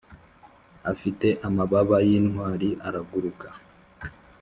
[0.91, 3.47] afite amababa y'intwari, araguruka.